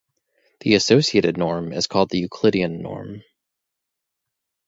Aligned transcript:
The 0.61 0.73
associated 0.73 1.37
norm 1.37 1.71
is 1.73 1.85
called 1.85 2.09
the 2.09 2.17
Euclidean 2.17 2.81
norm. 2.81 3.21